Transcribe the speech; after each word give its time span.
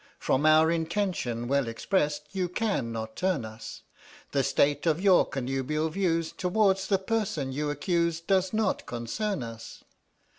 From 0.17 0.47
our 0.47 0.71
intention 0.71 1.47
well 1.47 1.67
expressed 1.67 2.23
You 2.31 2.49
cannot 2.49 3.15
turn 3.15 3.45
us, 3.45 3.83
The 4.31 4.41
state 4.41 4.87
of 4.87 4.99
your 4.99 5.25
connubial 5.27 5.89
views 5.89 6.31
Towards 6.31 6.87
the 6.87 6.97
person 6.97 7.51
you 7.51 7.69
accuse 7.69 8.19
Does 8.19 8.51
not 8.51 8.87
concern 8.87 9.43
us! 9.43 9.83